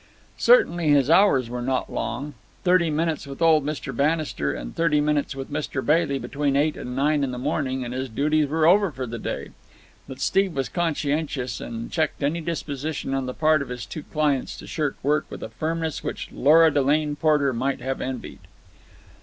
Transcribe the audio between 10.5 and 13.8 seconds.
was conscientious and checked any disposition on the part of